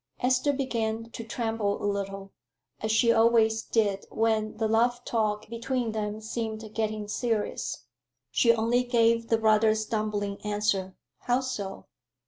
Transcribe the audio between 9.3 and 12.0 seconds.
rather stumbling answer, "How so?"